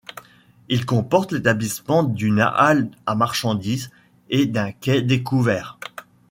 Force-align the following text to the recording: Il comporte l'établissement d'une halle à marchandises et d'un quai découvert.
Il 0.67 0.87
comporte 0.87 1.31
l'établissement 1.31 2.01
d'une 2.01 2.39
halle 2.39 2.89
à 3.05 3.13
marchandises 3.13 3.91
et 4.31 4.47
d'un 4.47 4.71
quai 4.71 5.03
découvert. 5.03 5.77